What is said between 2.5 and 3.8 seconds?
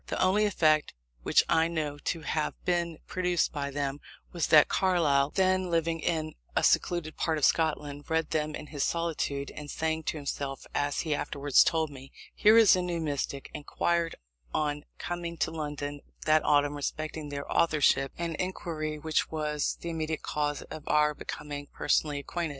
been produced by